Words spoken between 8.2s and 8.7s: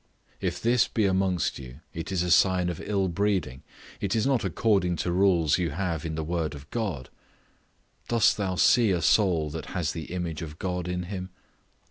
thou